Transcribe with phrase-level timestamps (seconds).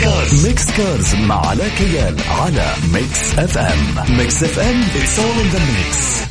[0.00, 4.82] Cars Mix Cars مع علاء كيال على Mix FM Mix FM
[5.18, 6.20] all in the mix.
[6.20, 6.29] Mix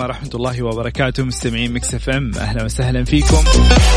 [0.00, 1.24] عليكم ورحمة الله وبركاته.
[1.24, 3.44] مستمعين Mix FM أهلا وسهلا فيكم.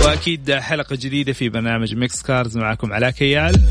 [0.05, 3.61] وأكيد حلقة جديدة في برنامج Mix Cars معكم علاء كيال.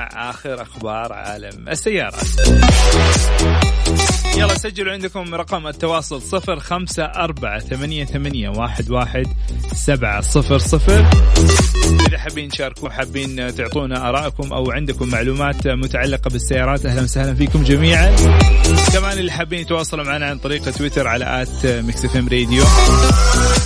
[0.00, 2.28] ومع آخر أخبار عالم السيارات.
[4.36, 9.26] يلا سجلوا عندكم رقم التواصل صفر خمسة أربعة ثمانية, ثمانية واحد, واحد
[9.72, 11.06] سبعة صفر صفر.
[12.08, 18.16] إذا حابين تشاركوا حابين تعطونا آرائكم أو عندكم معلومات متعلقة بالسيارات أهلا وسهلا فيكم جميعا.
[18.92, 21.64] كمان اللي حابين يتواصلوا معنا عن طريق تويتر على at
[22.16, 22.64] إم راديو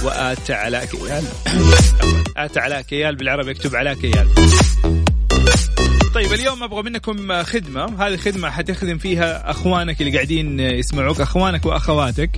[0.04, 1.24] وآت علاء كيال.
[2.44, 4.28] آت علاء كيال بالعربي اكتب علاء كيال.
[6.24, 7.84] طيب اليوم أبغى منكم خدمة.
[7.84, 12.30] هذه الخدمه حتخدم فيها أخوانك اللي قاعدين يسمعوك أخوانك وأخواتك.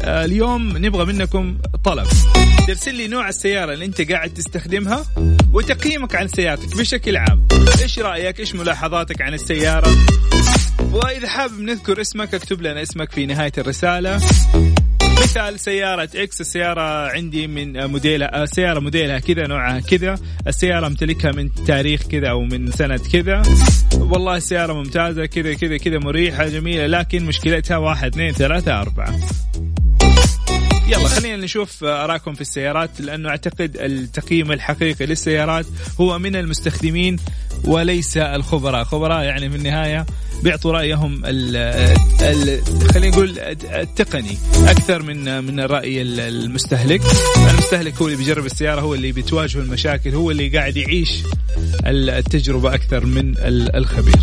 [0.00, 2.06] آه، اليوم نبغى منكم طلب.
[2.66, 5.04] ترسل لي نوع السيارة اللي أنت قاعد تستخدمها
[5.52, 7.46] وتقييمك عن سيارتك بشكل عام.
[7.82, 9.96] إيش رأيك؟ إيش ملاحظاتك عن السيارة؟
[10.92, 14.20] وإذا حابب نذكر اسمك اكتب لنا اسمك في نهاية الرسالة.
[15.24, 20.14] مثال سيارة إكس السيارة عندي من موديلها سيارة موديلها كذا نوعها كذا.
[20.46, 23.42] السيارة امتلكها من تاريخ كذا أو من سنة كذا.
[23.94, 29.20] والله السيارة ممتازة كذا كذا كذا مريحة جميلة لكن مشكلتها واحد اثنين ثلاثة أربعة.
[30.88, 35.66] يلا خلينا نشوف اراءكم في السيارات لأنه أعتقد التقييم الحقيقي للسيارات
[36.00, 37.16] هو من المستخدمين
[37.64, 40.06] وليس الخبراء، خبراء يعني في النهاية
[40.44, 41.56] بيعطوا رأيهم ال
[42.20, 47.02] ال خلينا نقول التقني أكثر من من الرأي المستهلك،
[47.50, 51.10] المستهلك هو اللي بيجرب السيارة هو اللي بتواجهه المشاكل هو اللي قاعد يعيش
[51.86, 53.34] التجربة أكثر من
[53.74, 54.18] الخبير.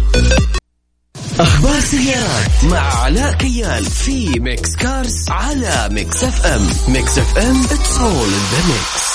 [1.40, 6.94] أخبار سيارات مع علاء كيال في Mix Cars على Mix FM.
[6.94, 8.70] Mix FM in the mix.
[8.70, 9.11] ميكس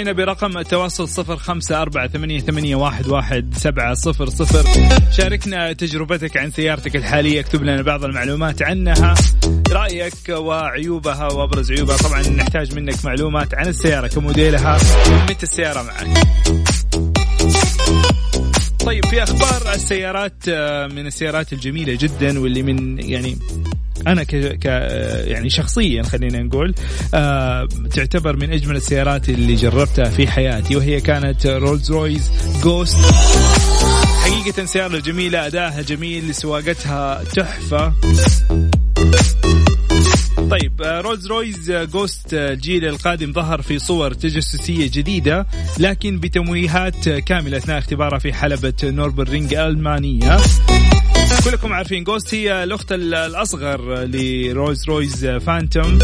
[0.00, 4.64] مستمعينا برقم التواصل صفر خمسة أربعة ثمانية, ثمانية واحد, واحد سبعة صفر صفر.
[5.12, 9.14] شاركنا تجربتك عن سيارتك الحالية اكتب لنا بعض المعلومات عنها
[9.70, 11.96] رأيك وعيوبها وأبرز عيوبها.
[11.96, 14.78] طبعا نحتاج منك معلومات عن السيارة كموديلها.
[15.10, 16.26] ومتى السيارة معك؟
[18.86, 20.48] طيب في أخبار السيارات
[20.92, 23.38] من السيارات الجميلة جدا واللي من يعني
[24.06, 24.32] أنا ك...
[25.26, 26.74] يعني شخصيا خلينا نقول
[27.14, 32.30] آه تعتبر من أجمل السيارات اللي جربتها في حياتي وهي كانت Rolls Royce
[32.62, 32.96] Ghost
[34.24, 37.92] حقيقة سيارة جميلة أداءها جميل سواقتها تحفة.
[40.50, 45.46] طيب Rolls Royce Ghost الجيل القادم ظهر في صور تجسسية جديدة
[45.78, 50.36] لكن بتمويهات كاملة أثناء اختبارها في حلبة Nürburgring الألمانية
[51.44, 55.98] كلكم عارفين Ghost هي الأخت الأصغر ل Rolls Royce Phantom.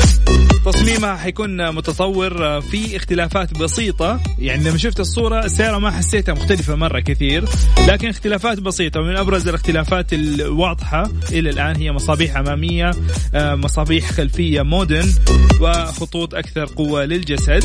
[0.66, 4.20] تصميمها حيكون متطور في اختلافات بسيطة.
[4.38, 7.44] يعني لما شفت الصورة السيارة ما حسيتها مختلفة مرة كثير
[7.88, 9.00] لكن اختلافات بسيطة.
[9.00, 12.90] ومن أبرز الاختلافات الواضحة إلى الآن هي مصابيح أمامية
[13.34, 15.12] مصابيح خلفية modern
[15.60, 17.64] وخطوط أكثر قوة للجسد.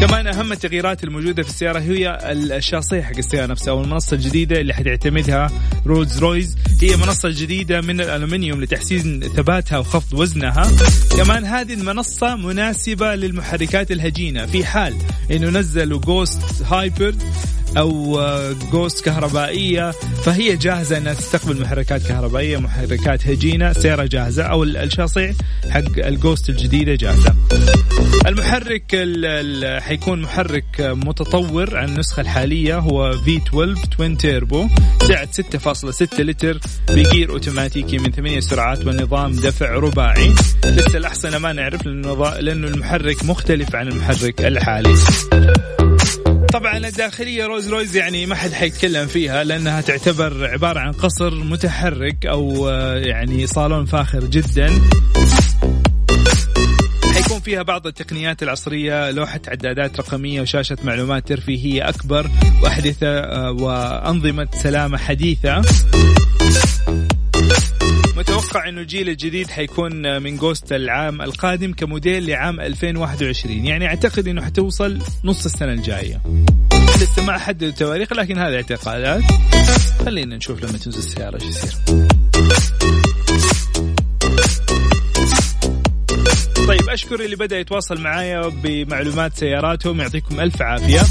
[0.00, 4.74] كمان أهم التغييرات الموجودة في السيارة هي الشاصية حق السيارة نفسها أو المنصه الجديدة اللي
[4.74, 5.50] حتعتمدها
[5.86, 10.70] Rolls Royce هي منصة جديدة من الالومنيوم لتحسين ثباتها وخفض وزنها.
[11.16, 14.46] كمان هذه المنصة مناسبة للمحركات الهجينة.
[14.46, 14.96] في حال
[15.30, 17.22] إنه نزلوا Ghost hybrid
[17.78, 18.20] أو
[18.72, 25.32] Ghost كهربائية فهي جاهزة إنها تستقبل محركات كهربائية محركات هجينة سيارة جاهزة أو الشاصيه
[25.70, 27.34] حق ال Ghost الجديدة جاهزة.
[28.26, 28.96] المحرك
[29.82, 34.68] حيكون محرك متطور عن النسخة الحالية هو V12 twin turbo
[35.02, 36.58] سعة 6.6 لتر
[36.88, 40.34] بجير أوتوماتيكي من ثمانية سرعات ونظام دفع رباعي.
[40.64, 44.94] لسه الأحسن ما نعرف لأنه المحرك مختلف عن المحرك الحالي.
[46.52, 52.26] طبعا الداخلية روز رويز يعني ما حد حيتكلم فيها لأنها تعتبر عبارة عن قصر متحرك
[52.26, 54.80] أو يعني صالون فاخر جدا.
[57.14, 62.30] حيكون فيها بعض التقنيات العصرية لوحة عدادات رقمية وشاشة معلومات ترفيهية أكبر
[62.62, 63.10] وأحدثة
[63.50, 65.62] وأنظمة سلامة حديثة.
[68.50, 74.44] متوقع إنه الجيل الجديد حيكون من جوست العام القادم كموديل لعام 2021 يعني أعتقد إنه
[74.44, 76.20] حتوصل نص السنة الجاية.
[77.00, 79.22] لسه ما حددوا تواريخ لكن هذه اعتقادات.
[80.04, 81.72] خلينا نشوف لما تنزل السيارة إيش يصير.
[86.66, 90.00] طيب أشكر اللي بدأ يتواصل معايا بمعلومات سياراتهم.
[90.00, 91.02] يعطيكم ألف عافية.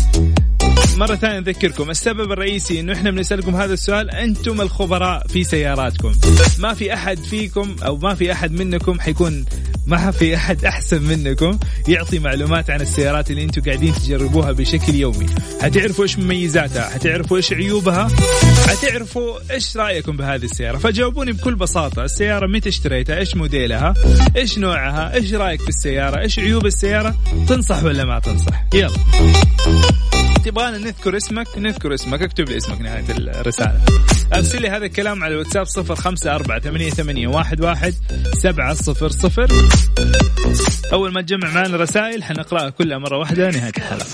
[0.97, 6.11] مرة ثانية نذكركم السبب الرئيسي إنه إحنا بنسألكم هذا السؤال أنتم الخبراء في سياراتكم.
[6.59, 9.45] ما في أحد فيكم أو ما في أحد منكم حيكون
[9.87, 15.25] ما في أحد أحسن منكم يعطي معلومات عن السيارات اللي أنتم قاعدين تجربوها بشكل يومي.
[15.61, 18.07] حتعرفوا إيش مميزاتها حتعرفوا إيش عيوبها
[18.67, 20.77] حتعرفوا إيش رأيكم بهذه السيارة.
[20.77, 23.93] فجاوبوني بكل بساطة السيارة متى اشتريتها إيش موديلها
[24.35, 27.15] إيش نوعها إيش رأيك في السيارة إيش عيوب السيارة
[27.47, 28.89] تنصح ولا ما تنصح؟ يلا.
[30.45, 33.81] تبغانا نذكر اسمك نذكر اسمك اكتب لي اسمك نهاية الرسالة.
[34.33, 37.93] أرسل لي هذا الكلام على الواتساب صفر خمسة أربعة ثمانية, ثمانية واحد, واحد
[38.43, 39.47] سبعة صفر صفر.
[40.93, 44.05] أول ما تجمع معنا رسائل حنقرأها كلها مرة واحدة نهاية الحلقة.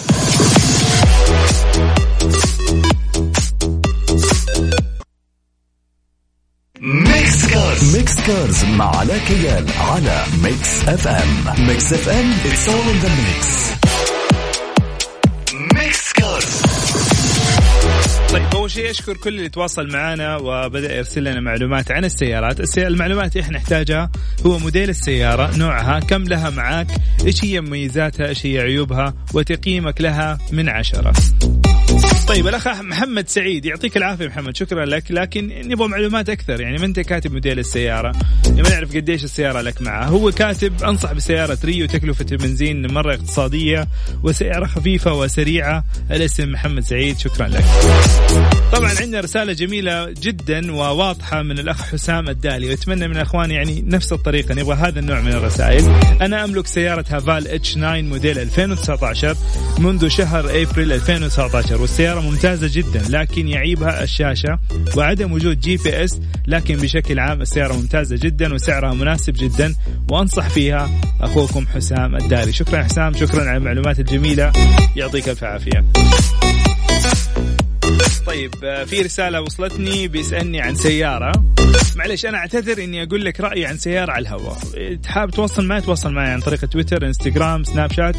[6.81, 13.09] Mix Cars Mix Cars مع علاء كيال على Mix FM Mix FM all in the
[13.09, 13.94] mix.
[18.65, 23.43] أول شيء أشكر كل اللي تواصل معنا وبدأ يرسل لنا معلومات عن السيارات، المعلومات اللي
[23.43, 24.11] إحنا نحتاجها
[24.45, 26.87] هو موديل السيارة، نوعها، كم لها معاك،
[27.25, 31.13] إيش هي مميزاتها، إيش هي عيوبها، وتقييمك لها من عشرة.
[32.35, 36.61] طيب الأخ محمد سعيد يعطيك العافية محمد شكرا لك لكن نبغى معلومات أكثر.
[36.61, 38.11] يعني ما أنت كاتب موديل السيارة؟
[38.47, 43.87] ما نعرف قديش السيارة لك معها هو كاتب أنصح بسيارة ريو تكلفة البنزين مرة اقتصادية
[44.23, 45.85] وسيارة خفيفة وسريعة.
[46.11, 47.63] الاسم محمد سعيد شكرا لك.
[48.71, 52.69] طبعا عندنا رسالة جميلة جدا وواضحة من الأخ حسام الدالي.
[52.69, 55.83] واتمنى من الاخوان يعني نفس الطريقة نبغى هذا النوع من الرسائل.
[56.21, 59.35] أنا أملك سيارة Haval H 9 موديل 2019
[59.79, 64.59] منذ شهر أبريل 2019 والسيارة ممتازة جدا لكن يعيبها الشاشة
[64.97, 69.75] وعدم وجود GPS لكن بشكل عام السيارة ممتازة جدا وسعرها مناسب جدا
[70.09, 70.89] وأنصح فيها
[71.21, 72.51] أخوكم حسام الداري.
[72.51, 74.51] شكرا حسام شكرا على المعلومات الجميلة.
[74.95, 75.85] يعطيك ألف عافية.
[78.25, 78.51] طيب
[78.85, 81.31] في رسالة وصلتني بيسألني عن سيارة.
[81.95, 84.57] معلش أنا أعتذر إني أقول لك رأيي عن سيارة على الهواء.
[85.03, 88.15] تحاب تواصل معي تواصل معي عن طريق تويتر إنستغرام سناب شات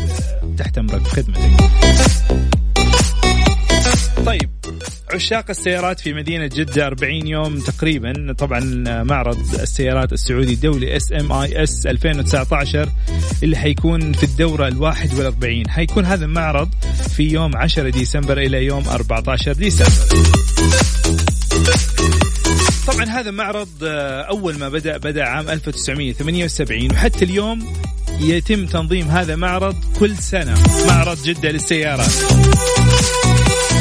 [0.58, 1.50] تحت أمرك بخدمتك
[4.26, 4.50] طيب
[5.14, 8.34] عشاق السيارات في مدينة جدة 40 يوم تقريبا.
[8.38, 8.60] طبعا
[9.02, 12.88] معرض السيارات السعودي الدولي SIMS 2019
[13.42, 16.68] اللي حيكون في الدورة ال 41 حيكون هذا المعرض
[17.16, 19.92] في يوم 10 ديسمبر إلى يوم 14 ديسمبر.
[22.86, 27.66] طبعا هذا معرض آه، أول ما بدأ بدأ عام 1978 وحتى اليوم
[28.20, 30.54] يتم تنظيم هذا معرض كل سنة.
[30.88, 32.12] معرض جدة للسيارات.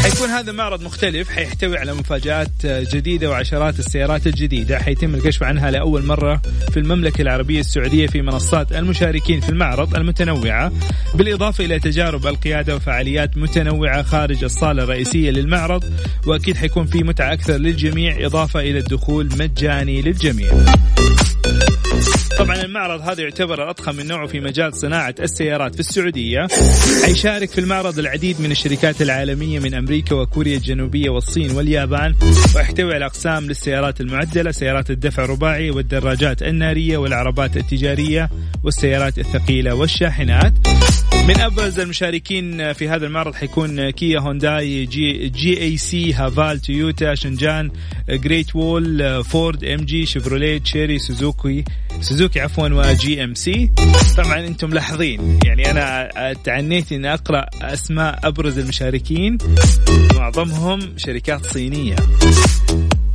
[0.06, 4.80] حيكون هذا معرض مختلف حيحتوي على مفاجآت جديدة وعشرات السيارات الجديدة.
[4.80, 6.42] حيتم الكشف عنها لأول مرة
[6.72, 10.72] في المملكة العربية السعودية في منصات المشاركين في المعرض المتنوعة.
[11.16, 15.84] بالإضافة إلى تجارب القيادة وفعاليات متنوعة خارج الصالة الرئيسية للمعرض
[16.28, 20.52] وأكيد حيكون في متعة أكثر للجميع إضافة إلى الدخول مجاني للجميع.
[22.46, 26.48] طبعا المعرض هذا يعتبر الأضخم من نوعه في مجال صناعة السيارات في السعودية.
[27.06, 32.16] حيشارك في المعرض العديد من الشركات العالمية من أمريكا وكوريا الجنوبية والصين واليابان
[32.56, 38.30] ويحتوي على أقسام للسيارات المعدلة سيارات الدفع الرباعي والدراجات النارية والعربات التجارية
[38.64, 40.54] والسيارات الثقيلة والشاحنات.
[41.28, 47.72] من ابرز المشاركين في هذا المعرض حيكون كيا هونداي جي, GAC Haval تويوتا شنجان
[48.10, 51.64] Great Wall فورد MG شيفروليه تشيري سوزوكي
[52.02, 53.72] سوزوكي عفوا و GMC.
[54.18, 56.10] طبعا أنتم ملاحظين يعني أنا
[56.44, 59.38] تعنيت إني أقرأ أسماء أبرز المشاركين
[60.16, 61.96] معظمهم شركات صينية.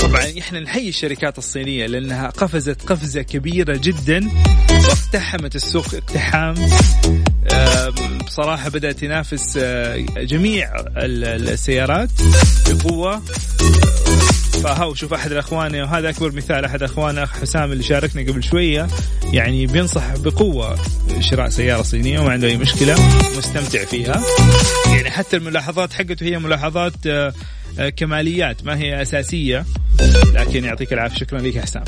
[0.00, 4.28] طبعا إحنا نحيي الشركات الصينية لأنها قفزت قفزة كبيرة جدا
[4.70, 6.54] واقتحمت السوق اقتحام.
[8.26, 12.10] بصراحة بدأت تنافس آه، جميع السيارات
[12.68, 13.22] بقوة.
[14.64, 18.86] فهو شوف أحد الأخوان وهذا أكبر مثال أحد اخواننا أخ حسام اللي شاركنا قبل شوية
[19.32, 20.78] يعني بينصح بقوة
[21.20, 22.94] شراء سيارة صينية وما عنده أي مشكلة
[23.38, 24.22] مستمتع فيها.
[24.86, 27.32] يعني حتى الملاحظات حقته هي ملاحظات آه،
[27.96, 29.64] كماليات ما هي أساسية
[30.34, 31.16] لكن يعطيك العافية.
[31.16, 31.84] شكرا لك حسام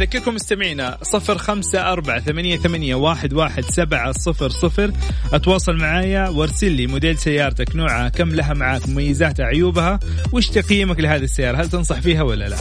[0.00, 4.92] أذكركم مستمعينا صفر خمسة أربعة ثمانية, ثمانية واحد, واحد سبعة صفر صفر.
[5.32, 10.00] أتواصل معايا وارسل لي موديل سيارتك نوعها كم لها معاك مميزاتها عيوبها
[10.32, 12.56] وش تقييمك لهذه السيارة هل تنصح فيها ولا لا؟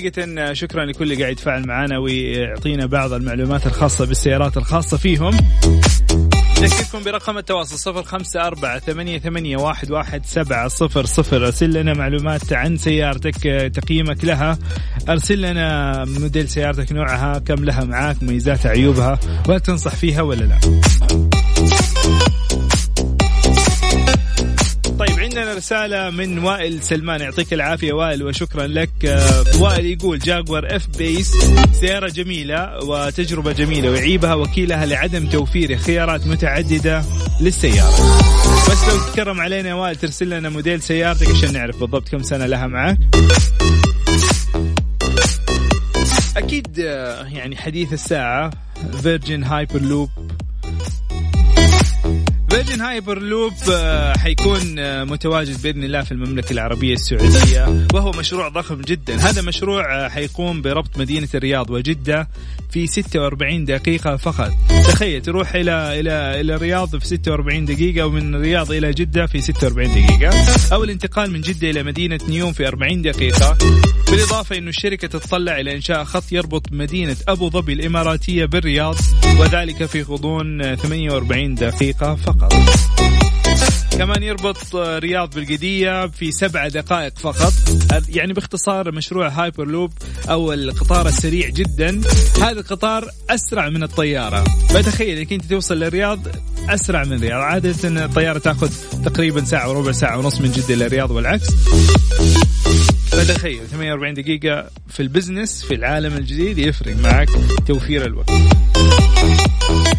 [0.00, 5.36] حقيقة شكرا لكل اللي قاعد يتفاعل معنا ويعطينا بعض المعلومات الخاصة بالسيارات الخاصة فيهم.
[6.62, 11.46] نذكركم برقم التواصل صفر خمسة أربعة ثمانية, ثمانية واحد, واحد سبعة صفر صفر.
[11.46, 14.58] أرسل لنا معلومات عن سيارتك تقييمك لها.
[15.08, 19.18] أرسل لنا موديل سيارتك نوعها كم لها معاك مميزاتها عيوبها
[19.48, 20.58] وهل تنصح فيها ولا لا.
[25.32, 27.20] عندنا رسالة من وائل سلمان.
[27.20, 28.90] يعطيك العافية وائل وشكرا لك.
[29.04, 31.32] آه، وائل يقول Jaguar F-Pace
[31.80, 37.04] سيارة جميلة وتجربة جميلة ويعيبها وكيلها لعدم توفير خيارات متعددة
[37.40, 38.20] للسيارة.
[38.70, 42.46] بس لو تكرم علينا يا وائل ترسل لنا موديل سيارتك عشان نعرف بالضبط كم سنة
[42.46, 42.98] لها معك.
[46.36, 48.50] أكيد آه، يعني حديث الساعة
[49.02, 50.10] Virgin Hyperloop
[52.52, 53.52] Virgin Hyperloop
[54.18, 59.16] حيكون آه، متواجد بإذن الله في المملكة العربية السعودية وهو مشروع ضخم جدا.
[59.16, 62.28] هذا مشروع آه، حيقوم بربط مدينة الرياض وجدة
[62.70, 64.50] في 46 دقيقة فقط.
[64.88, 69.88] تخيل تروح إلى إلى إلى الرياض في 46 دقيقة ومن الرياض إلى جدة في 46
[69.88, 70.30] دقيقة
[70.72, 73.58] أو الانتقال من جدة إلى مدينة نيوم في 40 دقيقة.
[74.10, 78.96] بالإضافة أن الشركة تتطلع إلى إنشاء خط يربط مدينة أبو ظبي الإماراتية بالرياض
[79.38, 82.41] وذلك في غضون 48 دقيقة فقط.
[83.98, 87.52] كمان يربط رياض بالقدية في سبع دقائق فقط.
[88.08, 89.92] يعني باختصار مشروع هايبر لوب
[90.30, 92.00] أو القطار السريع جدا.
[92.36, 94.44] هذا القطار أسرع من الطيارة.
[94.68, 96.18] فتخيل انك انت توصل للرياض
[96.68, 97.40] أسرع من الرياض.
[97.40, 98.70] عادة الطيارة تأخذ
[99.04, 101.50] تقريبا ساعة وربع ساعة ونص من جدة للرياض والعكس.
[103.10, 107.28] فتخيل 48 دقيقة في ال business في العالم الجديد يفرق معك
[107.66, 108.30] توفير الوقت.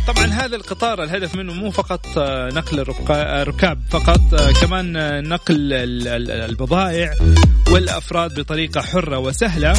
[0.07, 5.73] طبعا هذا القطار الهدف منه مو فقط آه، نقل الركاب فقط آه، كمان آه، نقل
[6.29, 7.13] البضائع
[7.71, 9.73] والأفراد بطريقة حرة وسهلة.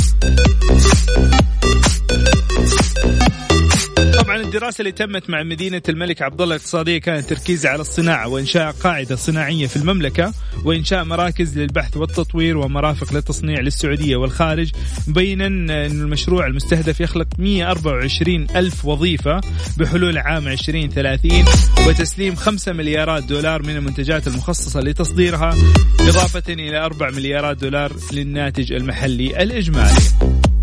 [4.24, 8.70] طبعا الدراسة اللي تمت مع مدينة الملك عبد الله الاقتصادية كانت تركيز على الصناعة وإنشاء
[8.70, 10.32] قاعدة صناعية في المملكة
[10.64, 14.70] وإنشاء مراكز للبحث والتطوير ومرافق للتصنيع للسعودية والخارج
[15.06, 19.40] مبينا أن المشروع المستهدف يخلق 124 ألف وظيفة
[19.78, 21.44] بحلول عام 2030
[21.88, 25.56] وتسليم 5 مليارات دولار من المنتجات المخصصة لتصديرها
[26.00, 30.53] إضافة إلى 4 مليارات دولار للناتج المحلي الإجمالي.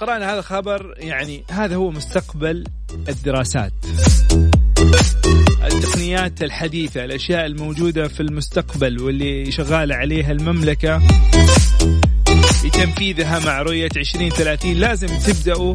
[0.00, 2.64] قرأنا هذا الخبر يعني هذا هو مستقبل
[3.08, 3.72] الدراسات.
[5.64, 11.02] التقنيات الحديثة الأشياء الموجودة في المستقبل واللي شغالة عليها المملكة
[12.64, 15.74] لتنفيذها مع رؤية 2030 لازم تبدأوا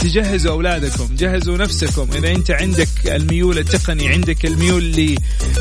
[0.00, 2.08] تجهزوا أولادكم جهزوا نفسكم.
[2.12, 5.14] إذا أنت عندك الميول التقني عندك الميول ل...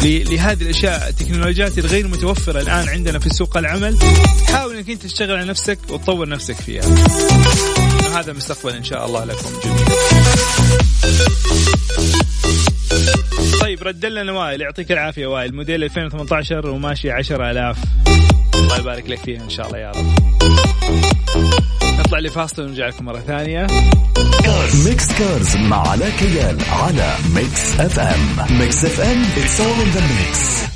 [0.03, 0.33] ل...
[0.33, 3.97] لهذه الأشياء التكنولوجيات الغير متوفرة الآن عندنا في سوق العمل
[4.47, 6.83] حاول أنك أنت تشتغل على نفسك وتطور نفسك فيها.
[8.13, 9.85] هذا مستقبل إن شاء الله لكم جميعا.
[13.61, 14.61] طيب رد لنا وائل.
[14.61, 15.55] يعطيك العافية وائل.
[15.55, 17.77] موديل 2018 وماشي 10000
[18.55, 20.13] الله يبارك لك فيها إن شاء الله يا رب.
[21.99, 23.67] نطلع لفاصل ونرجع لكم مرة ثانية.
[24.85, 30.72] Mix Cars مع علاء كيال على Mix FM Mix FM it's all in the mix.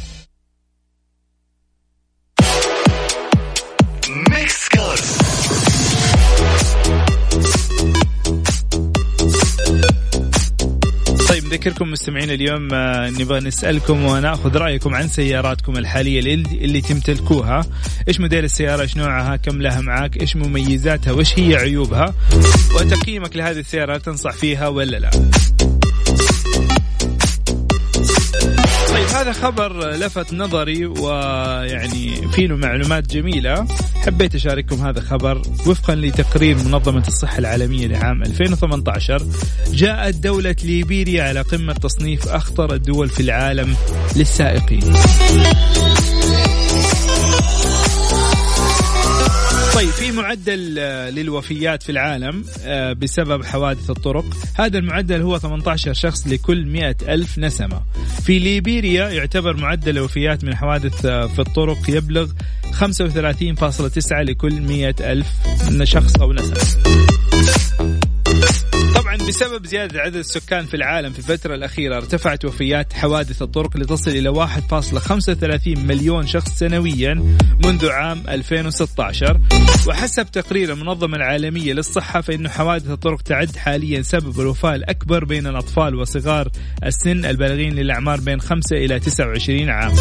[11.68, 17.62] نذكركم مستمعين اليوم آه، نبغى نسألكم ونأخذ رأيكم عن سياراتكم الحالية اللي تمتلكوها،
[18.08, 22.14] إيش موديل السيارة، إيش نوعها، كم لها معاك، إيش مميزاتها، وإيش هي عيوبها،
[22.76, 25.12] وتقييمك لهذه السيارة تنصح فيها ولا لا؟
[29.18, 33.68] هذا خبر لفت نظري ويعني فيه معلومات جميلة.
[33.96, 39.26] حبيت أشارككم هذا الخبر وفقا لتقرير منظمة الصحة العالمية لعام 2018
[39.72, 43.76] جاءت دولة ليبيريا على قمة تصنيف أخطر الدول في العالم
[44.16, 44.94] للسائقين.
[49.78, 54.26] طيب في معدل آه، للوفيات في العالم آه، بسبب حوادث الطرق.
[54.56, 57.82] هذا المعدل هو 18 شخص لكل 100 ألف نسمة.
[58.24, 62.32] في ليبيريا يعتبر معدل الوفيات من حوادث آه، في الطرق يبلغ
[62.72, 65.28] 35.9 لكل 100 ألف
[65.84, 67.17] شخص أو نسمة.
[69.28, 74.48] بسبب زيادة عدد السكان في العالم في الفترة الأخيرة ارتفعت وفيات حوادث الطرق لتصل إلى
[74.48, 77.14] 1.35 مليون شخص سنويا
[77.66, 79.40] منذ عام 2016
[79.88, 85.96] وحسب تقرير المنظمة العالمية للصحة فإن حوادث الطرق تعد حاليا سبب الوفاة الأكبر بين الأطفال
[85.96, 86.50] وصغار
[86.86, 89.94] السن البالغين للأعمار بين 5 إلى 29 عام.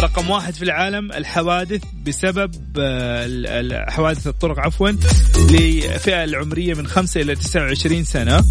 [0.00, 4.90] رقم واحد في العالم الحوادث بسبب آه، حوادث الطرق عفوا
[5.50, 8.44] لفئة العمرية من 5 إلى 29 سنة.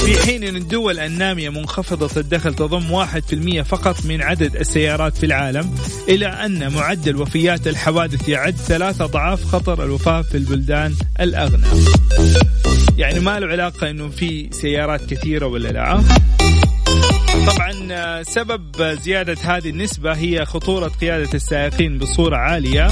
[0.00, 5.74] في حين أن الدول النامية منخفضة الدخل تضم 1% فقط من عدد السيارات في العالم
[6.08, 11.66] إلى أن معدل وفيات الحوادث يعد ثلاثة أضعاف خطر الوفاة في البلدان الأغنى.
[12.98, 16.04] يعني ما له علاقة أنه في سيارات كثيرة ولا لا.
[17.46, 22.88] طبعا سبب زيادة هذه النسبة هي خطورة قيادة السائقين بصورة عالية.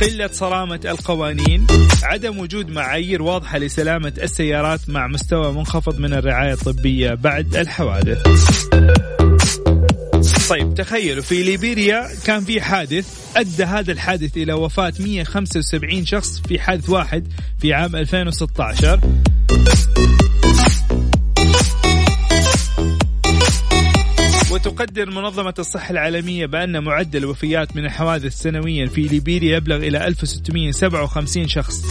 [0.00, 1.66] قلة صرامة القوانين
[2.02, 8.18] عدم وجود معايير واضحة لسلامة السيارات مع مستوى منخفض من الرعاية الطبية بعد الحوادث.
[10.48, 16.58] طيب تخيلوا في ليبيريا كان في حادث أدى هذا الحادث إلى وفاة 175 شخص في
[16.58, 17.26] حادث واحد
[17.60, 19.00] في عام 2016
[24.68, 31.48] وتقدر منظمة الصحة العالمية بأن معدل الوفيات من الحوادث سنويا في ليبيريا يبلغ إلى 1657
[31.48, 31.82] شخص.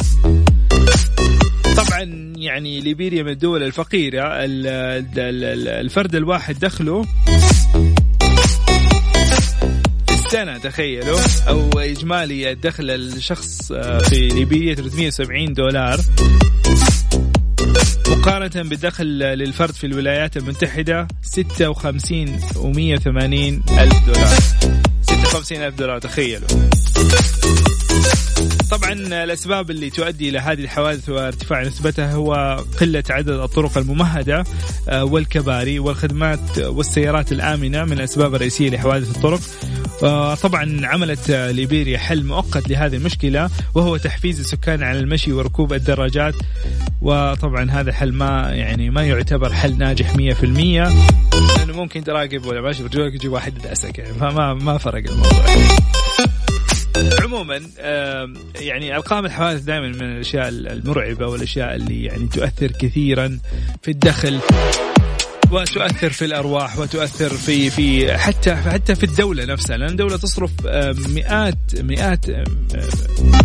[1.77, 4.23] طبعا يعني ليبيريا من الدول الفقيرة
[5.81, 7.05] الفرد الواحد دخله
[10.11, 13.73] السنة تخيلوا أو إجمالي دخل الشخص
[14.09, 15.99] في ليبيريا 370 دولار.
[18.09, 24.37] مقارنة بدخل للفرد في الولايات المتحدة 56 و180 ألف دولار.
[25.01, 26.47] 56 ألف دولار تخيلوا.
[28.71, 34.43] طبعا الأسباب اللي تؤدي إلى هذه الحوادث وارتفاع نسبتها هو قلة عدد الطرق الممهدة
[34.89, 39.39] آه، والكباري والخدمات والسيارات الآمنة من الاسباب الرئيسيه لحوادث الطرق.
[40.41, 46.35] طبعا عملت ليبيريا حل مؤقت لهذه المشكلة وهو تحفيز السكان على المشي وركوب الدراجات.
[47.01, 50.17] وطبعا هذا حل ما يعني ما يعتبر حل ناجح 100%
[51.57, 54.13] لأنه ممكن تراقب ولا ماشي برجولك يجي واحد يدعسك يعني.
[54.13, 55.45] فما ما فرق الموضوع.
[57.21, 57.61] عموما
[58.59, 63.39] يعني أرقام الحوادث دائما من الأشياء المرعبة والأشياء اللي يعني تؤثر كثيرا
[63.81, 64.39] في الدخل.
[65.51, 70.51] وتؤثر في الأرواح وتؤثر في في حتى حتى في الدولة نفسها لأن الدولة تصرف
[71.07, 72.25] مئات مئات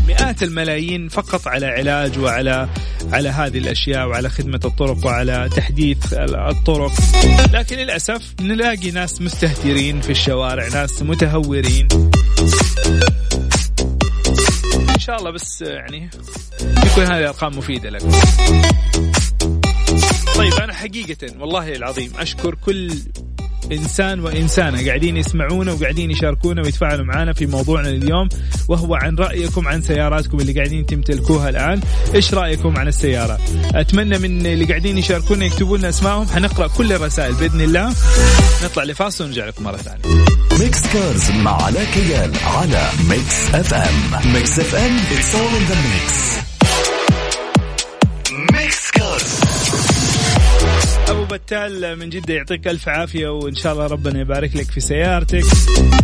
[0.08, 2.68] مئات الملايين فقط على علاج وعلى
[3.12, 6.12] على هذه الأشياء وعلى خدمة الطرق وعلى تحديث
[6.48, 6.92] الطرق.
[7.52, 11.88] لكن للأسف نلاقي ناس مستهترين في الشوارع ناس متهورين.
[14.94, 16.10] إن شاء الله بس يعني
[16.60, 18.10] يكون هذه ارقام مفيدة لكم
[20.36, 22.92] طيب أنا حقيقة والله العظيم أشكر كل
[23.72, 28.28] إنسان وإنسانة قاعدين يسمعونا وقاعدين يشاركونا ويتفاعلوا معنا في موضوعنا اليوم
[28.68, 31.80] وهو عن رأيكم عن سياراتكم اللي قاعدين تمتلكوها الآن.
[32.14, 33.38] إيش رأيكم عن السيارة؟
[33.74, 36.26] أتمنى من اللي قاعدين يشاركونا يكتبوا لنا أسمائهم.
[36.26, 37.94] حنقرأ كل الرسائل بإذن الله.
[38.64, 40.24] نطلع لفاصل ونرجع لكم مرة ثانية.
[40.60, 46.51] Mix Cars مع علاء كيال على Mix FM Mix FM it's all in the
[51.46, 55.44] بتال من جدة يعطيك ألف عافية وإن شاء الله ربنا يبارك لك في سيارتك.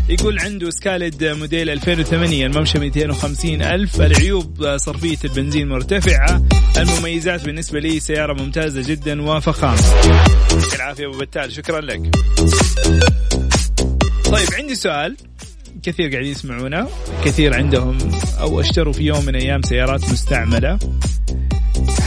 [0.08, 4.00] يقول عنده سكالد موديل 2008 الممشى 250 ألف.
[4.00, 6.42] العيوب صرفية البنزين مرتفعة.
[6.76, 9.82] المميزات بالنسبة لي سيارة ممتازة جدا وفخامة.
[10.76, 12.00] العافية أبو بتال شكرا لك.
[14.24, 15.16] طيب عندي سؤال.
[15.82, 16.88] كثير قاعدين يسمعونا
[17.24, 17.98] كثير عندهم
[18.40, 20.78] أو أشتروا في يوم من الأيام سيارات مستعملة.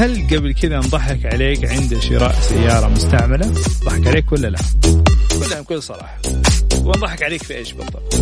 [0.01, 3.53] هل قبل كذا انضحك عليك عند شراء سيارة مستعملة؟
[3.85, 4.59] ضحك عليك ولا لا؟
[5.39, 6.21] كلها بكل صراحة.
[6.83, 8.15] وانضحك عليك في إيش بالضبط؟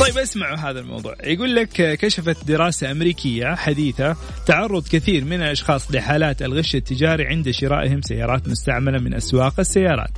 [0.00, 6.42] طيب اسمعوا هذا الموضوع يقول لك كشفت دراسة أمريكية حديثة تعرض كثير من الأشخاص لحالات
[6.42, 10.10] الغش التجاري عند شرائهم سيارات مستعملة من أسواق السيارات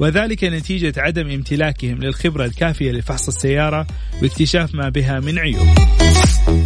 [0.00, 3.86] وذلك نتيجة عدم امتلاكهم للخبرة الكافية لفحص السيارة
[4.22, 5.66] واكتشاف ما بها من عيوب.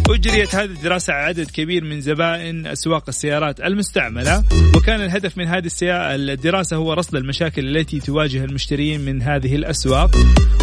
[0.09, 4.43] أجريت هذه الدراسة على عدد كبير من زبائن أسواق السيارات المستعملة
[4.75, 10.15] وكان الهدف من هذه الدراسة هو رصد المشاكل التي تواجه المشترين من هذه الأسواق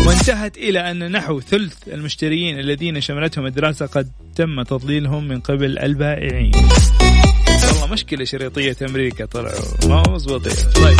[0.06, 6.52] وانتهت إلى أن نحو ثلث المشترين الذين شملتهم الدراسة قد تم تضليلهم من قبل البائعين.
[7.68, 10.98] والله مشكلة شريطية أمريكا طلعوا ما هو مضبوطين طيب.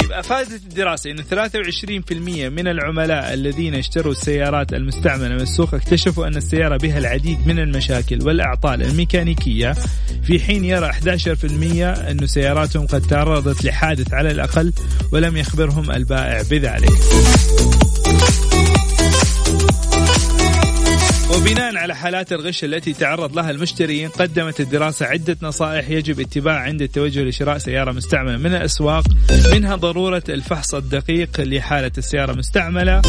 [0.00, 2.12] طيب أفادت الدراسة إن 23%
[2.52, 8.26] من العملاء الذين اشتروا السيارات المستعملة من السوق اكتشفوا أن السيارة بها العديد من المشاكل
[8.26, 9.74] والأعطال الميكانيكية.
[10.22, 11.04] في حين يرى 11%
[12.10, 14.72] أن سياراتهم قد تعرضت لحادث على الأقل
[15.12, 16.92] ولم يخبرهم البائع بذلك.
[21.36, 26.82] وبناء على حالات الغش التي تعرض لها المشترين قدمت الدراسة عدة نصائح يجب اتباعها عند
[26.82, 29.04] التوجه لشراء سيارة مستعملة من الأسواق
[29.52, 33.02] منها ضرورة الفحص الدقيق لحالة السيارة المستعملة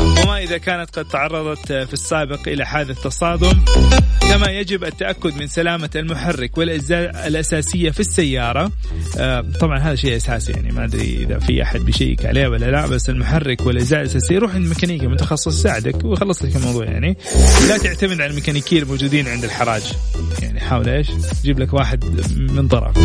[0.00, 3.64] وما إذا كانت قد تعرضت في السابق إلى حادث تصادم.
[4.20, 8.72] كما يجب التأكد من سلامة المحرك والأجزاء الأساسية في السيارة.
[9.18, 12.86] آه، طبعا هذا شيء أساسي يعني ما أدري إذا في أحد بيشيك عليه ولا لا
[12.86, 17.16] بس المحرك والأجزاء الأساسية روح عند ميكانيكي متخصص يساعدك ويخلص لك الموضوع يعني.
[17.68, 19.82] لا تعتمد على الميكانيكيين الموجودين عند الحراج.
[20.42, 21.06] يعني حاول إيش؟
[21.44, 22.04] جيب لك واحد
[22.36, 22.98] من طرف.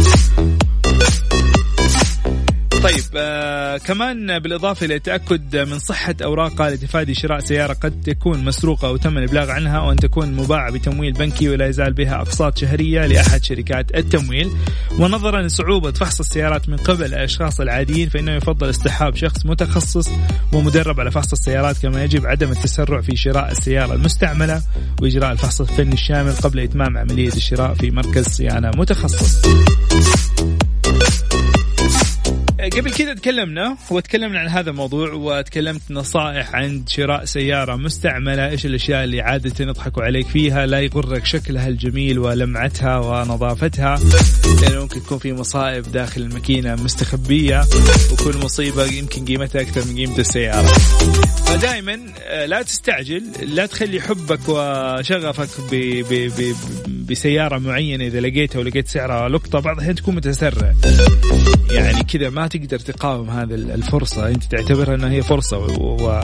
[2.83, 8.87] طيب آه كمان بالإضافة إلى التأكد من صحة اوراقها لتفادي شراء سيارة قد تكون مسروقة
[8.87, 13.43] أو تم الإبلاغ عنها وأن تكون مباعة بتمويل بنكي ولا يزال بها أقساط شهرية لأحد
[13.43, 14.51] شركات التمويل
[14.99, 20.09] ونظرا لصعوبة فحص السيارات من قبل الأشخاص العاديين فإنه يفضل اصطحاب شخص متخصص
[20.53, 24.61] ومدرب على فحص السيارات كما يجب عدم التسرع في شراء السيارة المستعملة
[25.01, 29.41] وإجراء الفحص الفني الشامل قبل إتمام عملية الشراء في مركز صيانة متخصص.
[32.69, 39.03] قبل كذا تكلمنا وتكلمنا عن هذا الموضوع وتكلمت نصائح عند شراء سيارة مستعملة إيش الأشياء
[39.03, 43.99] اللي عادة يضحكوا عليك فيها لا يغرك شكلها الجميل ولمعتها ونظافتها.
[44.61, 47.65] لأنه ممكن يكون في مصائب داخل الماكينة مستخبية
[48.11, 50.67] وكل مصيبة يمكن قيمتها أكثر من قيمة السيارة.
[51.45, 55.75] فدائما آه، لا تستعجل لا تخلي حبك وشغفك ب
[56.09, 56.55] ب ب
[57.09, 60.73] بسيارة معينة إذا لقيتها ولقيت سعرها لقطة بعض الأحيان تكون متسرع
[61.71, 64.27] يعني كذا ما تقدر تقاوم هذه الفرصة.
[64.27, 65.65] أنت تعتبرها أنها هي فرصة و...
[65.65, 66.21] و...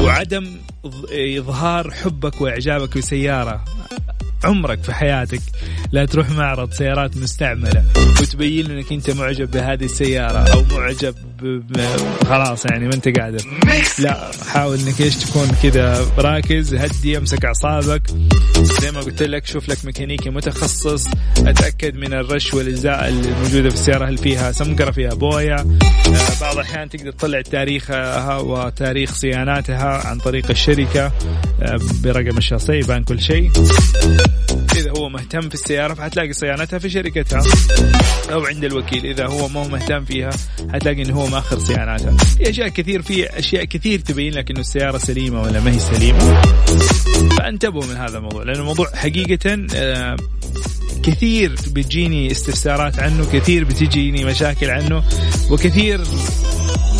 [0.00, 0.46] وعدم
[1.38, 3.64] إظهار حبك وإعجابك بسيارة
[4.44, 5.40] عمرك في حياتك.
[5.92, 7.84] لا تروح معرض سيارات مستعملة
[8.20, 11.14] وتبين انك أنت معجب بهذه السيارة أو معجب
[12.28, 13.44] خلاص يعني ما انت قادر.
[13.98, 18.02] لا حاول انك إيش تكون كذا راكز هدي امسك أعصابك.
[18.62, 21.06] زي ما قلت لك شوف لك ميكانيكي متخصص.
[21.38, 26.88] أتأكد من الرش والاجزاء الموجوده في السيارة هل فيها سمكرة فيها بويا آه، بعض الأحيان
[26.88, 31.12] تقدر تطلع تاريخها وتاريخ صياناتها عن طريق الشركة
[31.62, 33.50] آه، برقم الشاصي يبان كل شيء.
[34.82, 37.42] إذا هو مهتم في السيارة فحتلاقي صيانتها في شركتها.
[38.32, 40.30] أو عند الوكيل إذا هو مو مهتم فيها
[40.72, 42.16] حتلاقي انه هو ماخر صياناتها.
[42.16, 46.42] في أشياء كثير في أشياء كثير تبين لك إنه السيارة سليمة ولا ما هي سليمة.
[47.38, 50.16] فانتبهوا من هذا الموضوع لأنه الموضوع حقيقة آه،
[51.02, 55.02] كثير بتجيني استفسارات عنه كثير بتجيني مشاكل عنه
[55.50, 56.00] وكثير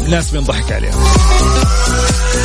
[0.08, 1.04] ناس بينضحك عليهم.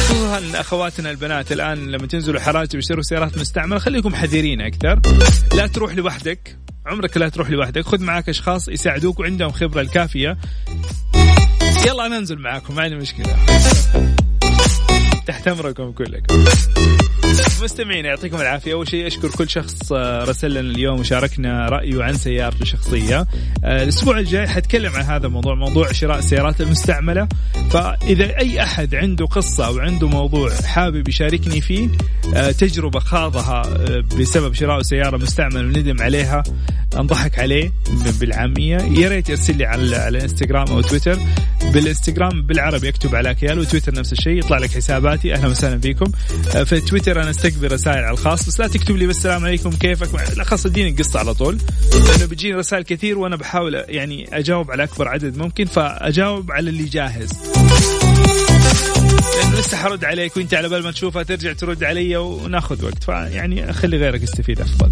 [0.07, 5.01] خصوصا أخواتنا البنات الآن لما تنزلوا حراج ويشتروا سيارات مستعملة خليكم حذرين أكثر.
[5.53, 6.57] لا تروح لوحدك.
[6.85, 7.85] عمرك لا تروح لوحدك.
[7.85, 10.37] خذ معك أشخاص يساعدوك وعندهم خبرة الكافية.
[11.87, 13.35] يلا أنا انزل معاكم ما عندي مشكلة.
[15.27, 16.45] تحت امركم كلكم.
[17.63, 18.73] مستمعين يعطيكم العافية.
[18.73, 23.27] أول شيء أشكر كل شخص آه، رسل لنا اليوم وشاركنا رأيه عن سيارته الشخصيه
[23.63, 27.27] آه، الأسبوع الجاي حتكلم عن هذا الموضوع موضوع شراء السيارات المستعملة.
[27.69, 31.89] فإذا أي أحد عنده قصة أو عنده موضوع حابب يشاركني فيه
[32.35, 33.61] آه، تجربة خاضها
[34.19, 36.43] بسبب شراء سيارة مستعملة وندم عليها
[36.95, 37.71] أنضحك عليه
[38.19, 38.77] بالعامية.
[38.77, 41.19] يا ريت يرسل لي على الانستغرام أو تويتر.
[41.73, 45.33] بالإنستغرام بالعربي أكتب على كيال وتويتر نفس الشيء يطلع لك حساباتي.
[45.33, 46.11] أهلا وسهلا فيكم.
[46.65, 50.37] في تويتر أنا استقبل رسائل على الخاص بس لا تكتب لي بس السلام عليكم كيفك؟
[50.37, 51.57] لا خلاص اديني القصة على طول.
[51.93, 56.83] لأنه بيجيني رسائل كثير وأنا بحاول يعني أجاوب على أكبر عدد ممكن فأجاوب على اللي
[56.83, 57.29] جاهز.
[59.37, 63.69] لأنه لسه حرد عليك وأنت على بال ما تشوفها ترجع ترد علي وناخذ وقت فيعني
[63.69, 64.91] أخلي غيرك يستفيد أفضل.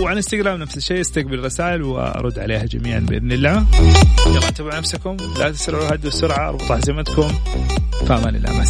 [0.00, 3.66] وعلى إنستغرام نفس الشيء استقبل رسائل وأرد عليها جميعا بإذن الله.
[4.26, 7.32] يلا انتبهوا نفسكم لا تسرعوا هدوا السرعة أربطوا حزمتكم.
[8.06, 8.64] فأمان الله.